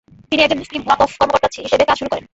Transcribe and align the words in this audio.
তিনি 0.29 0.41
একজন 0.43 0.59
মুসলিম 0.59 0.81
ওয়াকফ 0.85 1.11
কর্মকর্তা 1.19 1.47
হিসেবে 1.65 1.83
কাজ 1.85 1.97
শুরু 1.99 2.09
করেন। 2.09 2.25